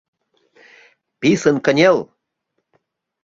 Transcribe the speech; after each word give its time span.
«Писын 1.19 1.57
кынел. 1.65 1.97